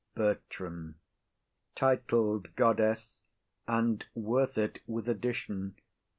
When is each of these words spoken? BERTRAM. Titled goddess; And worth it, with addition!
BERTRAM. 0.15 0.95
Titled 1.75 2.55
goddess; 2.55 3.21
And 3.67 4.03
worth 4.15 4.57
it, 4.57 4.79
with 4.87 5.07
addition! 5.07 5.75